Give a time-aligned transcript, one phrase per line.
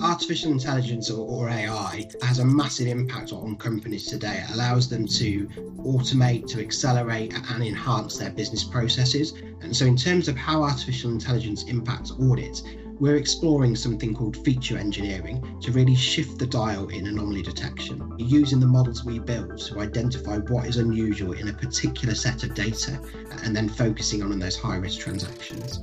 [0.00, 4.44] artificial intelligence or, AI has a massive impact on companies today.
[4.44, 5.46] It allows them to
[5.78, 9.32] automate, to accelerate, and enhance their business processes.
[9.62, 12.62] And so, in terms of how artificial intelligence impacts audits,
[13.00, 18.58] we're exploring something called feature engineering to really shift the dial in anomaly detection, using
[18.58, 23.00] the models we build to identify what is unusual in a particular set of data
[23.44, 25.80] and then focusing on those high risk transactions.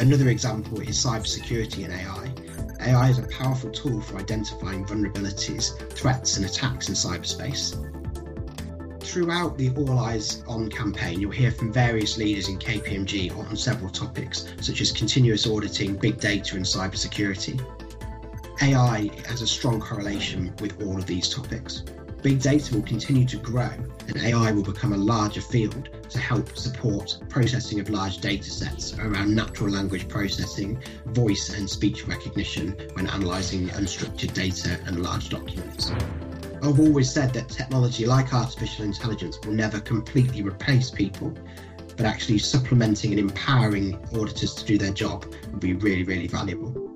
[0.00, 2.88] Another example is cybersecurity and AI.
[2.88, 7.76] AI is a powerful tool for identifying vulnerabilities, threats, and attacks in cyberspace.
[9.12, 13.90] Throughout the All Eyes On campaign, you'll hear from various leaders in KPMG on several
[13.90, 17.60] topics, such as continuous auditing, big data, and cybersecurity.
[18.62, 21.82] AI has a strong correlation with all of these topics.
[22.22, 23.68] Big data will continue to grow,
[24.08, 28.98] and AI will become a larger field to help support processing of large data sets
[28.98, 35.92] around natural language processing, voice and speech recognition when analysing unstructured data and large documents.
[36.62, 41.34] I've always said that technology like artificial intelligence will never completely replace people,
[41.96, 46.91] but actually supplementing and empowering auditors to do their job would be really, really valuable.